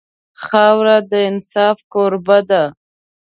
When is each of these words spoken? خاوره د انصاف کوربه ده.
خاوره 0.45 0.97
د 1.11 1.11
انصاف 1.29 1.77
کوربه 1.93 2.39
ده. 2.49 2.63